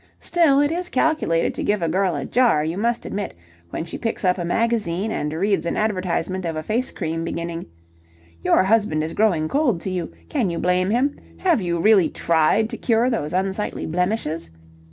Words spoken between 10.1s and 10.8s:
Can you